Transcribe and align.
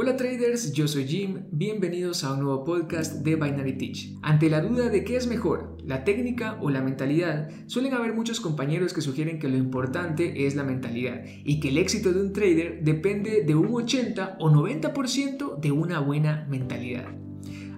Hola 0.00 0.16
traders, 0.16 0.72
yo 0.74 0.86
soy 0.86 1.08
Jim, 1.08 1.40
bienvenidos 1.50 2.22
a 2.22 2.32
un 2.32 2.44
nuevo 2.44 2.62
podcast 2.62 3.14
de 3.24 3.34
Binary 3.34 3.76
Teach. 3.76 4.12
Ante 4.22 4.48
la 4.48 4.60
duda 4.60 4.90
de 4.90 5.02
qué 5.02 5.16
es 5.16 5.26
mejor, 5.26 5.76
la 5.84 6.04
técnica 6.04 6.56
o 6.60 6.70
la 6.70 6.80
mentalidad, 6.80 7.48
suelen 7.66 7.94
haber 7.94 8.14
muchos 8.14 8.38
compañeros 8.38 8.92
que 8.92 9.00
sugieren 9.00 9.40
que 9.40 9.48
lo 9.48 9.56
importante 9.56 10.46
es 10.46 10.54
la 10.54 10.62
mentalidad 10.62 11.24
y 11.44 11.58
que 11.58 11.70
el 11.70 11.78
éxito 11.78 12.12
de 12.12 12.20
un 12.20 12.32
trader 12.32 12.84
depende 12.84 13.42
de 13.42 13.56
un 13.56 13.74
80 13.74 14.36
o 14.38 14.48
90% 14.52 15.58
de 15.58 15.72
una 15.72 15.98
buena 15.98 16.46
mentalidad. 16.48 17.06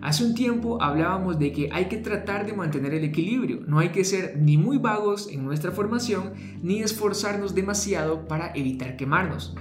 Hace 0.02 0.22
un 0.22 0.34
tiempo 0.34 0.82
hablábamos 0.82 1.38
de 1.38 1.52
que 1.52 1.70
hay 1.72 1.86
que 1.86 1.96
tratar 1.96 2.44
de 2.44 2.52
mantener 2.52 2.92
el 2.92 3.04
equilibrio, 3.04 3.62
no 3.66 3.78
hay 3.78 3.92
que 3.92 4.04
ser 4.04 4.36
ni 4.38 4.58
muy 4.58 4.76
vagos 4.76 5.30
en 5.32 5.42
nuestra 5.42 5.70
formación 5.70 6.34
ni 6.62 6.82
esforzarnos 6.82 7.54
demasiado 7.54 8.28
para 8.28 8.52
evitar 8.54 8.98
quemarnos. 8.98 9.56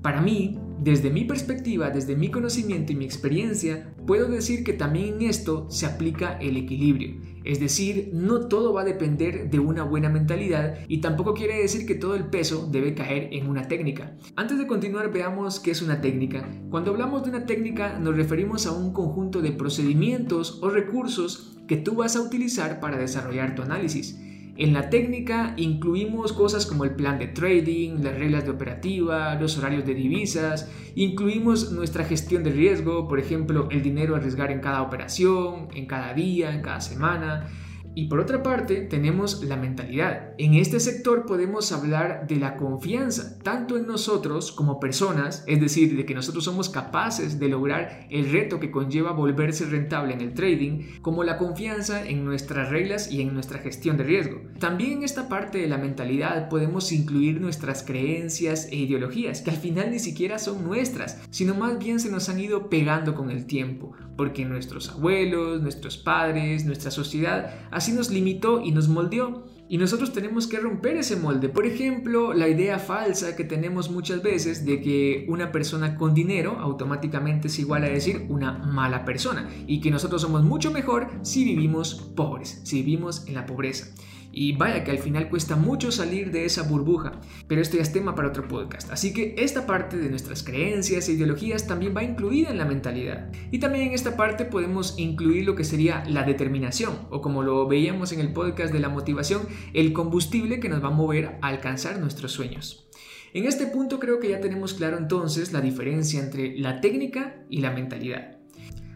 Para 0.00 0.22
mí, 0.22 0.58
desde 0.82 1.10
mi 1.10 1.24
perspectiva, 1.24 1.90
desde 1.90 2.16
mi 2.16 2.28
conocimiento 2.28 2.90
y 2.90 2.96
mi 2.96 3.04
experiencia, 3.04 3.94
puedo 4.04 4.28
decir 4.28 4.64
que 4.64 4.72
también 4.72 5.14
en 5.14 5.22
esto 5.22 5.70
se 5.70 5.86
aplica 5.86 6.36
el 6.40 6.56
equilibrio. 6.56 7.20
Es 7.44 7.60
decir, 7.60 8.10
no 8.12 8.48
todo 8.48 8.72
va 8.72 8.82
a 8.82 8.84
depender 8.84 9.48
de 9.48 9.60
una 9.60 9.84
buena 9.84 10.08
mentalidad 10.08 10.78
y 10.88 11.00
tampoco 11.00 11.34
quiere 11.34 11.58
decir 11.58 11.86
que 11.86 11.94
todo 11.94 12.16
el 12.16 12.26
peso 12.26 12.68
debe 12.70 12.94
caer 12.94 13.28
en 13.32 13.48
una 13.48 13.68
técnica. 13.68 14.16
Antes 14.34 14.58
de 14.58 14.66
continuar, 14.66 15.12
veamos 15.12 15.60
qué 15.60 15.70
es 15.70 15.82
una 15.82 16.00
técnica. 16.00 16.48
Cuando 16.70 16.90
hablamos 16.90 17.22
de 17.22 17.30
una 17.30 17.46
técnica 17.46 18.00
nos 18.00 18.16
referimos 18.16 18.66
a 18.66 18.72
un 18.72 18.92
conjunto 18.92 19.40
de 19.40 19.52
procedimientos 19.52 20.58
o 20.62 20.70
recursos 20.70 21.60
que 21.68 21.76
tú 21.76 21.94
vas 21.94 22.16
a 22.16 22.22
utilizar 22.22 22.80
para 22.80 22.98
desarrollar 22.98 23.54
tu 23.54 23.62
análisis. 23.62 24.18
En 24.54 24.74
la 24.74 24.90
técnica 24.90 25.54
incluimos 25.56 26.34
cosas 26.34 26.66
como 26.66 26.84
el 26.84 26.94
plan 26.94 27.18
de 27.18 27.28
trading, 27.28 28.02
las 28.02 28.18
reglas 28.18 28.44
de 28.44 28.50
operativa, 28.50 29.34
los 29.36 29.56
horarios 29.56 29.86
de 29.86 29.94
divisas, 29.94 30.70
incluimos 30.94 31.72
nuestra 31.72 32.04
gestión 32.04 32.44
de 32.44 32.50
riesgo, 32.50 33.08
por 33.08 33.18
ejemplo, 33.18 33.68
el 33.70 33.82
dinero 33.82 34.14
a 34.14 34.18
arriesgar 34.18 34.50
en 34.50 34.60
cada 34.60 34.82
operación, 34.82 35.68
en 35.74 35.86
cada 35.86 36.12
día, 36.12 36.54
en 36.54 36.60
cada 36.60 36.82
semana, 36.82 37.48
y 37.94 38.06
por 38.06 38.20
otra 38.20 38.42
parte, 38.42 38.82
tenemos 38.82 39.44
la 39.44 39.56
mentalidad. 39.56 40.30
En 40.38 40.54
este 40.54 40.80
sector 40.80 41.26
podemos 41.26 41.72
hablar 41.72 42.26
de 42.26 42.36
la 42.36 42.56
confianza, 42.56 43.38
tanto 43.42 43.76
en 43.76 43.86
nosotros 43.86 44.52
como 44.52 44.80
personas, 44.80 45.44
es 45.46 45.60
decir, 45.60 45.96
de 45.96 46.06
que 46.06 46.14
nosotros 46.14 46.44
somos 46.44 46.70
capaces 46.70 47.38
de 47.38 47.48
lograr 47.48 48.06
el 48.10 48.32
reto 48.32 48.60
que 48.60 48.70
conlleva 48.70 49.12
volverse 49.12 49.66
rentable 49.66 50.14
en 50.14 50.22
el 50.22 50.32
trading, 50.32 51.00
como 51.02 51.22
la 51.22 51.36
confianza 51.36 52.06
en 52.06 52.24
nuestras 52.24 52.70
reglas 52.70 53.10
y 53.12 53.20
en 53.20 53.34
nuestra 53.34 53.58
gestión 53.58 53.96
de 53.98 54.04
riesgo. 54.04 54.40
También 54.58 54.92
en 54.92 55.02
esta 55.04 55.28
parte 55.28 55.58
de 55.58 55.68
la 55.68 55.78
mentalidad 55.78 56.48
podemos 56.48 56.92
incluir 56.92 57.40
nuestras 57.40 57.82
creencias 57.82 58.68
e 58.70 58.76
ideologías, 58.76 59.42
que 59.42 59.50
al 59.50 59.56
final 59.56 59.90
ni 59.90 59.98
siquiera 59.98 60.38
son 60.38 60.64
nuestras, 60.64 61.20
sino 61.30 61.54
más 61.54 61.78
bien 61.78 62.00
se 62.00 62.10
nos 62.10 62.28
han 62.28 62.40
ido 62.40 62.70
pegando 62.70 63.14
con 63.14 63.30
el 63.30 63.46
tiempo, 63.46 63.92
porque 64.16 64.44
nuestros 64.44 64.88
abuelos, 64.88 65.60
nuestros 65.60 65.98
padres, 65.98 66.64
nuestra 66.64 66.90
sociedad 66.90 67.54
así 67.82 67.90
nos 67.90 68.10
limitó 68.10 68.62
y 68.62 68.70
nos 68.70 68.86
moldeó. 68.86 69.42
Y 69.68 69.76
nosotros 69.76 70.12
tenemos 70.12 70.46
que 70.46 70.60
romper 70.60 70.98
ese 70.98 71.16
molde. 71.16 71.48
Por 71.48 71.66
ejemplo, 71.66 72.32
la 72.32 72.46
idea 72.46 72.78
falsa 72.78 73.34
que 73.34 73.42
tenemos 73.42 73.90
muchas 73.90 74.22
veces 74.22 74.64
de 74.64 74.80
que 74.80 75.26
una 75.28 75.50
persona 75.50 75.96
con 75.96 76.14
dinero 76.14 76.58
automáticamente 76.60 77.48
es 77.48 77.58
igual 77.58 77.82
a 77.82 77.88
decir 77.88 78.26
una 78.28 78.52
mala 78.52 79.04
persona 79.04 79.48
y 79.66 79.80
que 79.80 79.90
nosotros 79.90 80.22
somos 80.22 80.44
mucho 80.44 80.70
mejor 80.70 81.08
si 81.22 81.42
vivimos 81.44 82.12
pobres, 82.14 82.60
si 82.64 82.82
vivimos 82.82 83.26
en 83.26 83.34
la 83.34 83.46
pobreza. 83.46 83.86
Y 84.32 84.52
vaya 84.56 84.82
que 84.82 84.90
al 84.90 84.98
final 84.98 85.28
cuesta 85.28 85.56
mucho 85.56 85.92
salir 85.92 86.32
de 86.32 86.46
esa 86.46 86.62
burbuja, 86.62 87.20
pero 87.46 87.60
esto 87.60 87.76
ya 87.76 87.82
es 87.82 87.92
tema 87.92 88.14
para 88.14 88.28
otro 88.28 88.48
podcast. 88.48 88.90
Así 88.90 89.12
que 89.12 89.34
esta 89.38 89.66
parte 89.66 89.98
de 89.98 90.08
nuestras 90.08 90.42
creencias 90.42 91.08
e 91.08 91.12
ideologías 91.12 91.66
también 91.66 91.94
va 91.94 92.02
incluida 92.02 92.50
en 92.50 92.58
la 92.58 92.64
mentalidad. 92.64 93.30
Y 93.50 93.58
también 93.58 93.88
en 93.88 93.92
esta 93.92 94.16
parte 94.16 94.46
podemos 94.46 94.98
incluir 94.98 95.44
lo 95.44 95.54
que 95.54 95.64
sería 95.64 96.02
la 96.08 96.22
determinación, 96.22 96.94
o 97.10 97.20
como 97.20 97.42
lo 97.42 97.68
veíamos 97.68 98.12
en 98.12 98.20
el 98.20 98.32
podcast 98.32 98.72
de 98.72 98.80
la 98.80 98.88
motivación, 98.88 99.42
el 99.74 99.92
combustible 99.92 100.60
que 100.60 100.68
nos 100.68 100.82
va 100.82 100.88
a 100.88 100.92
mover 100.92 101.38
a 101.42 101.48
alcanzar 101.48 102.00
nuestros 102.00 102.32
sueños. 102.32 102.88
En 103.34 103.46
este 103.46 103.66
punto 103.66 103.98
creo 103.98 104.20
que 104.20 104.28
ya 104.28 104.40
tenemos 104.40 104.74
claro 104.74 104.98
entonces 104.98 105.52
la 105.52 105.62
diferencia 105.62 106.20
entre 106.20 106.58
la 106.58 106.80
técnica 106.80 107.44
y 107.48 107.60
la 107.60 107.70
mentalidad. 107.70 108.41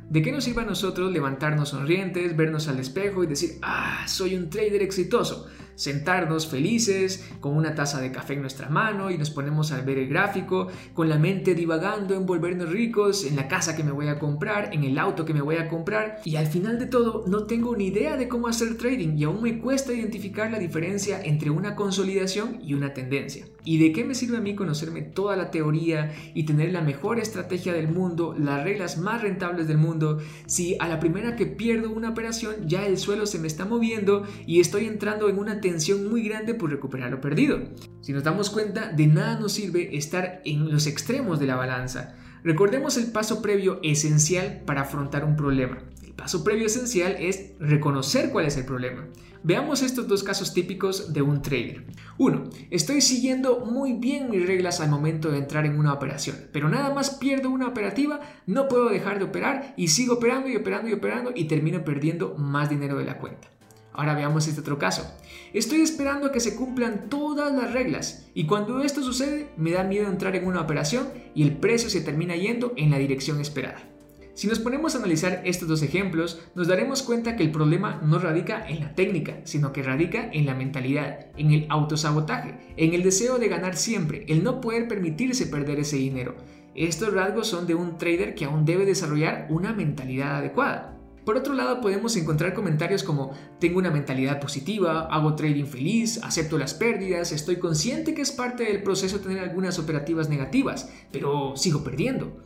¿De 0.08 0.22
qué 0.22 0.30
nos 0.30 0.44
sirve 0.44 0.62
a 0.62 0.64
nosotros 0.64 1.12
levantarnos 1.12 1.70
sonrientes, 1.70 2.36
vernos 2.36 2.68
al 2.68 2.78
espejo 2.78 3.24
y 3.24 3.26
decir, 3.26 3.58
ah, 3.62 4.04
soy 4.06 4.36
un 4.36 4.50
trader 4.50 4.82
exitoso? 4.82 5.48
sentarnos 5.76 6.48
felices 6.48 7.28
con 7.40 7.56
una 7.56 7.74
taza 7.74 8.00
de 8.00 8.10
café 8.10 8.34
en 8.34 8.40
nuestra 8.40 8.68
mano 8.68 9.10
y 9.10 9.18
nos 9.18 9.30
ponemos 9.30 9.70
a 9.72 9.80
ver 9.82 9.98
el 9.98 10.08
gráfico, 10.08 10.68
con 10.94 11.08
la 11.08 11.18
mente 11.18 11.54
divagando 11.54 12.14
en 12.14 12.26
volvernos 12.26 12.70
ricos, 12.70 13.24
en 13.24 13.36
la 13.36 13.46
casa 13.46 13.76
que 13.76 13.84
me 13.84 13.92
voy 13.92 14.08
a 14.08 14.18
comprar, 14.18 14.70
en 14.72 14.84
el 14.84 14.98
auto 14.98 15.24
que 15.24 15.34
me 15.34 15.42
voy 15.42 15.56
a 15.56 15.68
comprar 15.68 16.20
y 16.24 16.36
al 16.36 16.46
final 16.46 16.78
de 16.78 16.86
todo 16.86 17.24
no 17.28 17.44
tengo 17.44 17.76
ni 17.76 17.86
idea 17.86 18.16
de 18.16 18.28
cómo 18.28 18.48
hacer 18.48 18.76
trading 18.76 19.16
y 19.16 19.24
aún 19.24 19.42
me 19.42 19.58
cuesta 19.60 19.92
identificar 19.92 20.50
la 20.50 20.58
diferencia 20.58 21.20
entre 21.22 21.50
una 21.50 21.76
consolidación 21.76 22.58
y 22.62 22.74
una 22.74 22.94
tendencia. 22.94 23.46
¿Y 23.66 23.78
de 23.78 23.92
qué 23.92 24.04
me 24.04 24.14
sirve 24.14 24.38
a 24.38 24.40
mí 24.40 24.54
conocerme 24.54 25.02
toda 25.02 25.36
la 25.36 25.50
teoría 25.50 26.14
y 26.34 26.44
tener 26.44 26.72
la 26.72 26.82
mejor 26.82 27.18
estrategia 27.18 27.72
del 27.72 27.88
mundo, 27.88 28.34
las 28.38 28.62
reglas 28.62 28.96
más 28.96 29.20
rentables 29.20 29.66
del 29.66 29.76
mundo, 29.76 30.18
si 30.46 30.76
a 30.78 30.88
la 30.88 31.00
primera 31.00 31.34
que 31.34 31.46
pierdo 31.46 31.90
una 31.90 32.10
operación 32.10 32.68
ya 32.68 32.86
el 32.86 32.96
suelo 32.96 33.26
se 33.26 33.40
me 33.40 33.48
está 33.48 33.64
moviendo 33.64 34.24
y 34.46 34.60
estoy 34.60 34.86
entrando 34.86 35.28
en 35.28 35.38
una 35.38 35.60
tensión 35.60 36.08
muy 36.08 36.22
grande 36.22 36.54
por 36.54 36.70
recuperar 36.70 37.10
lo 37.10 37.20
perdido. 37.20 37.58
Si 38.02 38.12
nos 38.12 38.22
damos 38.22 38.50
cuenta, 38.50 38.92
de 38.92 39.08
nada 39.08 39.40
nos 39.40 39.52
sirve 39.52 39.96
estar 39.96 40.42
en 40.44 40.70
los 40.70 40.86
extremos 40.86 41.40
de 41.40 41.46
la 41.46 41.56
balanza. 41.56 42.14
Recordemos 42.44 42.96
el 42.96 43.10
paso 43.10 43.42
previo 43.42 43.80
esencial 43.82 44.62
para 44.64 44.82
afrontar 44.82 45.24
un 45.24 45.34
problema. 45.34 45.78
Paso 46.16 46.42
previo 46.42 46.66
esencial 46.66 47.16
es 47.18 47.52
reconocer 47.60 48.30
cuál 48.30 48.46
es 48.46 48.56
el 48.56 48.64
problema. 48.64 49.06
Veamos 49.42 49.82
estos 49.82 50.08
dos 50.08 50.24
casos 50.24 50.54
típicos 50.54 51.12
de 51.12 51.22
un 51.22 51.42
trader. 51.42 51.84
1. 52.18 52.44
Estoy 52.70 53.02
siguiendo 53.02 53.60
muy 53.64 53.92
bien 53.92 54.30
mis 54.30 54.44
reglas 54.44 54.80
al 54.80 54.90
momento 54.90 55.30
de 55.30 55.38
entrar 55.38 55.66
en 55.66 55.78
una 55.78 55.92
operación, 55.92 56.48
pero 56.52 56.68
nada 56.68 56.92
más 56.92 57.10
pierdo 57.10 57.50
una 57.50 57.68
operativa, 57.68 58.20
no 58.46 58.66
puedo 58.66 58.88
dejar 58.88 59.18
de 59.18 59.26
operar 59.26 59.74
y 59.76 59.88
sigo 59.88 60.14
operando 60.14 60.48
y 60.48 60.56
operando 60.56 60.88
y 60.88 60.94
operando 60.94 61.32
y 61.34 61.44
termino 61.44 61.84
perdiendo 61.84 62.34
más 62.36 62.70
dinero 62.70 62.96
de 62.96 63.04
la 63.04 63.18
cuenta. 63.18 63.48
Ahora 63.92 64.14
veamos 64.14 64.48
este 64.48 64.60
otro 64.60 64.78
caso. 64.78 65.06
Estoy 65.52 65.80
esperando 65.82 66.26
a 66.26 66.32
que 66.32 66.40
se 66.40 66.56
cumplan 66.56 67.08
todas 67.08 67.52
las 67.54 67.72
reglas 67.72 68.26
y 68.34 68.46
cuando 68.46 68.80
esto 68.80 69.02
sucede 69.02 69.48
me 69.56 69.70
da 69.70 69.84
miedo 69.84 70.08
entrar 70.08 70.34
en 70.34 70.46
una 70.46 70.60
operación 70.60 71.08
y 71.34 71.42
el 71.42 71.56
precio 71.56 71.88
se 71.88 72.00
termina 72.00 72.36
yendo 72.36 72.72
en 72.76 72.90
la 72.90 72.98
dirección 72.98 73.40
esperada. 73.40 73.95
Si 74.36 74.46
nos 74.48 74.58
ponemos 74.58 74.94
a 74.94 74.98
analizar 74.98 75.40
estos 75.46 75.66
dos 75.66 75.82
ejemplos, 75.82 76.42
nos 76.54 76.68
daremos 76.68 77.02
cuenta 77.02 77.36
que 77.36 77.42
el 77.42 77.50
problema 77.50 78.02
no 78.04 78.18
radica 78.18 78.68
en 78.68 78.80
la 78.80 78.94
técnica, 78.94 79.40
sino 79.44 79.72
que 79.72 79.82
radica 79.82 80.28
en 80.30 80.44
la 80.44 80.54
mentalidad, 80.54 81.28
en 81.38 81.52
el 81.52 81.66
autosabotaje, 81.70 82.74
en 82.76 82.92
el 82.92 83.02
deseo 83.02 83.38
de 83.38 83.48
ganar 83.48 83.78
siempre, 83.78 84.26
el 84.28 84.44
no 84.44 84.60
poder 84.60 84.88
permitirse 84.88 85.46
perder 85.46 85.80
ese 85.80 85.96
dinero. 85.96 86.36
Estos 86.74 87.14
rasgos 87.14 87.46
son 87.48 87.66
de 87.66 87.76
un 87.76 87.96
trader 87.96 88.34
que 88.34 88.44
aún 88.44 88.66
debe 88.66 88.84
desarrollar 88.84 89.46
una 89.48 89.72
mentalidad 89.72 90.36
adecuada. 90.36 90.98
Por 91.24 91.38
otro 91.38 91.54
lado, 91.54 91.80
podemos 91.80 92.14
encontrar 92.16 92.52
comentarios 92.52 93.02
como 93.02 93.32
tengo 93.58 93.78
una 93.78 93.90
mentalidad 93.90 94.38
positiva, 94.38 95.08
hago 95.10 95.34
trading 95.34 95.64
feliz, 95.64 96.20
acepto 96.22 96.58
las 96.58 96.74
pérdidas, 96.74 97.32
estoy 97.32 97.56
consciente 97.56 98.14
que 98.14 98.22
es 98.22 98.32
parte 98.32 98.64
del 98.64 98.82
proceso 98.82 99.18
tener 99.18 99.40
algunas 99.40 99.78
operativas 99.78 100.28
negativas, 100.28 100.88
pero 101.10 101.56
sigo 101.56 101.82
perdiendo. 101.82 102.36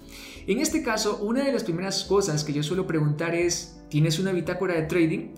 En 0.46 0.58
este 0.58 0.82
caso, 0.82 1.18
una 1.22 1.44
de 1.44 1.52
las 1.52 1.64
primeras 1.64 2.04
cosas 2.04 2.44
que 2.44 2.52
yo 2.52 2.62
suelo 2.62 2.86
preguntar 2.86 3.34
es, 3.34 3.80
¿tienes 3.88 4.18
una 4.18 4.32
bitácora 4.32 4.74
de 4.74 4.82
trading? 4.82 5.28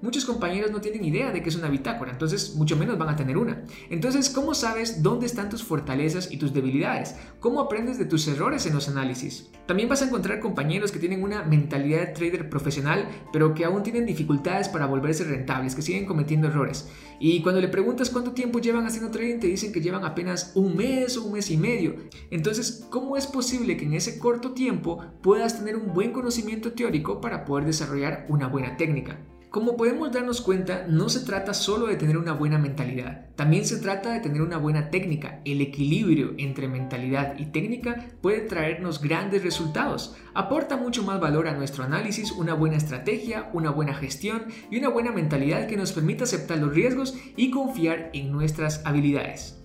Muchos 0.00 0.24
compañeros 0.24 0.70
no 0.70 0.80
tienen 0.80 1.04
idea 1.04 1.32
de 1.32 1.42
qué 1.42 1.48
es 1.48 1.56
una 1.56 1.68
bitácora, 1.68 2.12
entonces 2.12 2.54
mucho 2.54 2.76
menos 2.76 2.98
van 2.98 3.08
a 3.08 3.16
tener 3.16 3.36
una. 3.36 3.64
Entonces, 3.90 4.30
¿cómo 4.30 4.54
sabes 4.54 5.02
dónde 5.02 5.26
están 5.26 5.48
tus 5.48 5.64
fortalezas 5.64 6.30
y 6.30 6.36
tus 6.36 6.52
debilidades? 6.52 7.16
¿Cómo 7.40 7.60
aprendes 7.60 7.98
de 7.98 8.04
tus 8.04 8.28
errores 8.28 8.64
en 8.66 8.74
los 8.74 8.88
análisis? 8.88 9.50
También 9.66 9.88
vas 9.88 10.00
a 10.00 10.04
encontrar 10.04 10.38
compañeros 10.38 10.92
que 10.92 11.00
tienen 11.00 11.24
una 11.24 11.42
mentalidad 11.42 11.98
de 11.98 12.12
trader 12.12 12.48
profesional, 12.48 13.08
pero 13.32 13.54
que 13.54 13.64
aún 13.64 13.82
tienen 13.82 14.06
dificultades 14.06 14.68
para 14.68 14.86
volverse 14.86 15.24
rentables, 15.24 15.74
que 15.74 15.82
siguen 15.82 16.06
cometiendo 16.06 16.46
errores. 16.46 16.88
Y 17.18 17.42
cuando 17.42 17.60
le 17.60 17.66
preguntas 17.66 18.10
cuánto 18.10 18.30
tiempo 18.30 18.60
llevan 18.60 18.86
haciendo 18.86 19.10
trading, 19.10 19.40
te 19.40 19.48
dicen 19.48 19.72
que 19.72 19.80
llevan 19.80 20.04
apenas 20.04 20.52
un 20.54 20.76
mes 20.76 21.16
o 21.16 21.24
un 21.24 21.32
mes 21.32 21.50
y 21.50 21.56
medio. 21.56 21.96
Entonces, 22.30 22.86
¿cómo 22.88 23.16
es 23.16 23.26
posible 23.26 23.76
que 23.76 23.86
en 23.86 23.94
ese 23.94 24.20
corto 24.20 24.52
tiempo 24.52 25.04
puedas 25.22 25.58
tener 25.58 25.74
un 25.74 25.92
buen 25.92 26.12
conocimiento 26.12 26.72
teórico 26.72 27.20
para 27.20 27.44
poder 27.44 27.66
desarrollar 27.66 28.26
una 28.28 28.46
buena 28.46 28.76
técnica? 28.76 29.18
Como 29.50 29.78
podemos 29.78 30.12
darnos 30.12 30.42
cuenta, 30.42 30.84
no 30.88 31.08
se 31.08 31.20
trata 31.20 31.54
solo 31.54 31.86
de 31.86 31.96
tener 31.96 32.18
una 32.18 32.34
buena 32.34 32.58
mentalidad, 32.58 33.28
también 33.34 33.64
se 33.64 33.78
trata 33.78 34.12
de 34.12 34.20
tener 34.20 34.42
una 34.42 34.58
buena 34.58 34.90
técnica. 34.90 35.40
El 35.46 35.62
equilibrio 35.62 36.34
entre 36.36 36.68
mentalidad 36.68 37.38
y 37.38 37.46
técnica 37.46 38.08
puede 38.20 38.42
traernos 38.42 39.00
grandes 39.00 39.42
resultados. 39.42 40.14
Aporta 40.34 40.76
mucho 40.76 41.02
más 41.02 41.18
valor 41.18 41.48
a 41.48 41.54
nuestro 41.54 41.82
análisis 41.82 42.30
una 42.32 42.52
buena 42.52 42.76
estrategia, 42.76 43.48
una 43.54 43.70
buena 43.70 43.94
gestión 43.94 44.48
y 44.70 44.76
una 44.76 44.90
buena 44.90 45.12
mentalidad 45.12 45.66
que 45.66 45.78
nos 45.78 45.92
permita 45.92 46.24
aceptar 46.24 46.58
los 46.58 46.74
riesgos 46.74 47.16
y 47.34 47.50
confiar 47.50 48.10
en 48.12 48.30
nuestras 48.30 48.84
habilidades. 48.84 49.58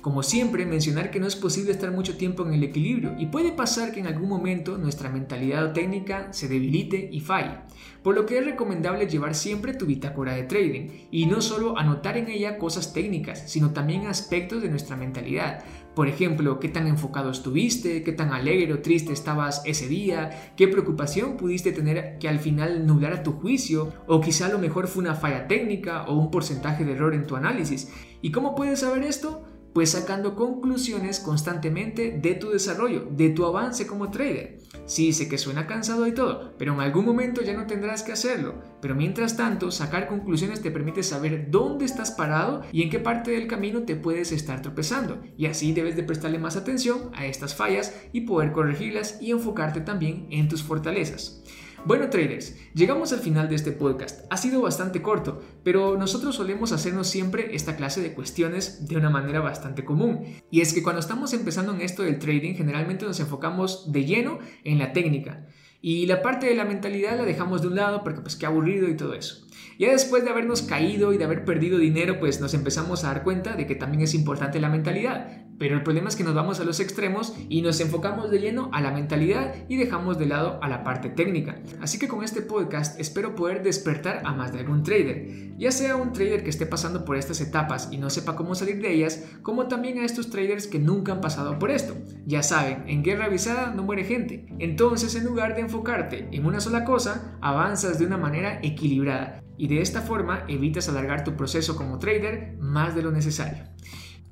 Como 0.00 0.22
siempre, 0.22 0.64
mencionar 0.64 1.10
que 1.10 1.18
no 1.18 1.26
es 1.26 1.34
posible 1.34 1.72
estar 1.72 1.90
mucho 1.90 2.16
tiempo 2.16 2.46
en 2.46 2.54
el 2.54 2.62
equilibrio 2.62 3.16
y 3.18 3.26
puede 3.26 3.50
pasar 3.50 3.92
que 3.92 3.98
en 3.98 4.06
algún 4.06 4.28
momento 4.28 4.78
nuestra 4.78 5.10
mentalidad 5.10 5.64
o 5.64 5.72
técnica 5.72 6.32
se 6.32 6.46
debilite 6.46 7.08
y 7.10 7.18
falle, 7.18 7.58
por 8.04 8.14
lo 8.14 8.24
que 8.24 8.38
es 8.38 8.44
recomendable 8.44 9.08
llevar 9.08 9.34
siempre 9.34 9.74
tu 9.74 9.86
bitácora 9.86 10.34
de 10.34 10.44
trading 10.44 11.08
y 11.10 11.26
no 11.26 11.40
solo 11.40 11.76
anotar 11.76 12.16
en 12.16 12.28
ella 12.28 12.58
cosas 12.58 12.92
técnicas, 12.92 13.50
sino 13.50 13.70
también 13.70 14.06
aspectos 14.06 14.62
de 14.62 14.68
nuestra 14.68 14.96
mentalidad. 14.96 15.64
Por 15.96 16.06
ejemplo, 16.06 16.60
qué 16.60 16.68
tan 16.68 16.86
enfocado 16.86 17.32
estuviste, 17.32 18.04
qué 18.04 18.12
tan 18.12 18.32
alegre 18.32 18.72
o 18.72 18.78
triste 18.78 19.12
estabas 19.12 19.62
ese 19.64 19.88
día, 19.88 20.52
qué 20.56 20.68
preocupación 20.68 21.36
pudiste 21.36 21.72
tener 21.72 22.18
que 22.20 22.28
al 22.28 22.38
final 22.38 22.86
nublara 22.86 23.24
tu 23.24 23.32
juicio, 23.32 23.92
o 24.06 24.20
quizá 24.20 24.46
a 24.46 24.50
lo 24.50 24.60
mejor 24.60 24.86
fue 24.86 25.02
una 25.02 25.16
falla 25.16 25.48
técnica 25.48 26.04
o 26.04 26.14
un 26.14 26.30
porcentaje 26.30 26.84
de 26.84 26.92
error 26.92 27.14
en 27.14 27.26
tu 27.26 27.34
análisis. 27.34 27.92
¿Y 28.22 28.30
cómo 28.30 28.54
puedes 28.54 28.78
saber 28.78 29.02
esto? 29.02 29.47
Pues 29.78 29.92
sacando 29.92 30.34
conclusiones 30.34 31.20
constantemente 31.20 32.18
de 32.20 32.34
tu 32.34 32.50
desarrollo, 32.50 33.06
de 33.12 33.30
tu 33.30 33.46
avance 33.46 33.86
como 33.86 34.10
trader. 34.10 34.58
Sí, 34.86 35.12
sé 35.12 35.28
que 35.28 35.38
suena 35.38 35.68
cansado 35.68 36.04
y 36.08 36.14
todo, 36.14 36.56
pero 36.58 36.74
en 36.74 36.80
algún 36.80 37.04
momento 37.04 37.42
ya 37.42 37.54
no 37.54 37.68
tendrás 37.68 38.02
que 38.02 38.10
hacerlo. 38.10 38.56
Pero 38.80 38.96
mientras 38.96 39.36
tanto, 39.36 39.70
sacar 39.70 40.08
conclusiones 40.08 40.62
te 40.62 40.72
permite 40.72 41.04
saber 41.04 41.52
dónde 41.52 41.84
estás 41.84 42.10
parado 42.10 42.62
y 42.72 42.82
en 42.82 42.90
qué 42.90 42.98
parte 42.98 43.30
del 43.30 43.46
camino 43.46 43.84
te 43.84 43.94
puedes 43.94 44.32
estar 44.32 44.62
tropezando. 44.62 45.22
Y 45.36 45.46
así 45.46 45.72
debes 45.72 45.94
de 45.94 46.02
prestarle 46.02 46.40
más 46.40 46.56
atención 46.56 47.12
a 47.14 47.26
estas 47.26 47.54
fallas 47.54 47.94
y 48.12 48.22
poder 48.22 48.50
corregirlas 48.50 49.18
y 49.22 49.30
enfocarte 49.30 49.80
también 49.80 50.26
en 50.30 50.48
tus 50.48 50.64
fortalezas. 50.64 51.44
Bueno 51.84 52.10
traders, 52.10 52.56
llegamos 52.74 53.12
al 53.12 53.20
final 53.20 53.48
de 53.48 53.54
este 53.54 53.70
podcast. 53.70 54.26
Ha 54.30 54.36
sido 54.36 54.60
bastante 54.60 55.00
corto, 55.00 55.40
pero 55.64 55.96
nosotros 55.96 56.36
solemos 56.36 56.72
hacernos 56.72 57.08
siempre 57.08 57.54
esta 57.54 57.76
clase 57.76 58.00
de 58.00 58.14
cuestiones 58.14 58.88
de 58.88 58.96
una 58.96 59.10
manera 59.10 59.40
bastante 59.40 59.84
común. 59.84 60.24
Y 60.50 60.60
es 60.60 60.72
que 60.72 60.82
cuando 60.82 61.00
estamos 61.00 61.32
empezando 61.32 61.74
en 61.74 61.80
esto 61.80 62.02
del 62.02 62.18
trading, 62.18 62.54
generalmente 62.54 63.04
nos 63.04 63.20
enfocamos 63.20 63.92
de 63.92 64.04
lleno 64.04 64.38
en 64.64 64.78
la 64.78 64.92
técnica. 64.92 65.46
Y 65.80 66.06
la 66.06 66.22
parte 66.22 66.46
de 66.46 66.54
la 66.54 66.64
mentalidad 66.64 67.16
la 67.16 67.24
dejamos 67.24 67.62
de 67.62 67.68
un 67.68 67.76
lado 67.76 68.02
porque 68.02 68.20
pues 68.20 68.36
qué 68.36 68.46
aburrido 68.46 68.88
y 68.88 68.96
todo 68.96 69.14
eso. 69.14 69.46
Ya 69.78 69.92
después 69.92 70.24
de 70.24 70.30
habernos 70.30 70.62
caído 70.62 71.12
y 71.12 71.18
de 71.18 71.24
haber 71.24 71.44
perdido 71.44 71.78
dinero, 71.78 72.18
pues 72.18 72.40
nos 72.40 72.54
empezamos 72.54 73.04
a 73.04 73.08
dar 73.08 73.22
cuenta 73.22 73.54
de 73.54 73.66
que 73.66 73.76
también 73.76 74.02
es 74.02 74.14
importante 74.14 74.60
la 74.60 74.68
mentalidad. 74.68 75.44
Pero 75.58 75.74
el 75.74 75.82
problema 75.82 76.08
es 76.08 76.16
que 76.16 76.24
nos 76.24 76.34
vamos 76.34 76.60
a 76.60 76.64
los 76.64 76.78
extremos 76.78 77.34
y 77.48 77.62
nos 77.62 77.80
enfocamos 77.80 78.30
de 78.30 78.38
lleno 78.38 78.70
a 78.72 78.80
la 78.80 78.92
mentalidad 78.92 79.54
y 79.68 79.76
dejamos 79.76 80.18
de 80.18 80.26
lado 80.26 80.58
a 80.62 80.68
la 80.68 80.84
parte 80.84 81.10
técnica. 81.10 81.60
Así 81.80 81.98
que 81.98 82.06
con 82.06 82.22
este 82.22 82.42
podcast 82.42 82.98
espero 83.00 83.34
poder 83.34 83.62
despertar 83.62 84.22
a 84.24 84.32
más 84.32 84.52
de 84.52 84.60
algún 84.60 84.84
trader, 84.84 85.56
ya 85.58 85.72
sea 85.72 85.96
un 85.96 86.12
trader 86.12 86.44
que 86.44 86.50
esté 86.50 86.64
pasando 86.66 87.04
por 87.04 87.16
estas 87.16 87.40
etapas 87.40 87.88
y 87.90 87.98
no 87.98 88.08
sepa 88.08 88.36
cómo 88.36 88.54
salir 88.54 88.80
de 88.80 88.92
ellas, 88.92 89.24
como 89.42 89.66
también 89.66 89.98
a 89.98 90.04
estos 90.04 90.30
traders 90.30 90.68
que 90.68 90.78
nunca 90.78 91.12
han 91.12 91.20
pasado 91.20 91.58
por 91.58 91.70
esto. 91.70 91.96
Ya 92.24 92.42
saben, 92.44 92.84
en 92.86 93.02
guerra 93.02 93.24
avisada 93.24 93.72
no 93.74 93.82
muere 93.82 94.04
gente. 94.04 94.46
Entonces, 94.60 95.16
en 95.16 95.24
lugar 95.24 95.56
de 95.56 95.62
enfocarte 95.62 96.28
en 96.30 96.46
una 96.46 96.60
sola 96.60 96.84
cosa, 96.84 97.36
avanzas 97.40 97.98
de 97.98 98.06
una 98.06 98.16
manera 98.16 98.60
equilibrada 98.62 99.42
y 99.58 99.68
de 99.68 99.82
esta 99.82 100.00
forma 100.00 100.44
evitas 100.48 100.88
alargar 100.88 101.24
tu 101.24 101.36
proceso 101.36 101.76
como 101.76 101.98
trader 101.98 102.56
más 102.58 102.94
de 102.94 103.02
lo 103.02 103.10
necesario. 103.10 103.64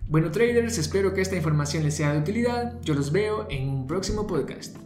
Bueno 0.09 0.31
traders, 0.31 0.79
espero 0.79 1.13
que 1.13 1.21
esta 1.21 1.37
información 1.37 1.83
les 1.83 1.97
sea 1.97 2.13
de 2.13 2.21
utilidad. 2.21 2.81
Yo 2.83 2.95
los 2.95 3.11
veo 3.11 3.47
en 3.51 3.69
un 3.69 3.87
próximo 3.89 4.27
podcast. 4.27 4.86